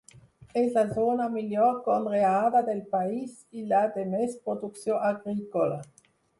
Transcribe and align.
És 0.61 0.69
la 0.77 0.83
zona 0.95 1.27
millor 1.33 1.75
conreada 1.89 2.63
del 2.71 2.81
país 2.95 3.37
i 3.61 3.69
la 3.75 3.85
de 3.99 4.09
més 4.17 4.37
producció 4.49 5.01
agrícola. 5.15 5.83